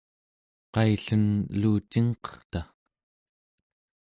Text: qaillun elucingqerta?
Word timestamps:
qaillun 0.73 1.25
elucingqerta? 1.55 2.61